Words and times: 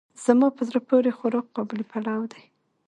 زما 0.25 0.47
په 0.57 0.61
زړه 0.69 0.79
پورې 0.89 1.11
خوراک 1.17 1.47
قابلي 1.55 1.85
پلو 1.91 2.21
دی. 2.31 2.43